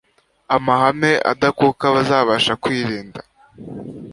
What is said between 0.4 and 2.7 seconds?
amahame adakuka bazabasha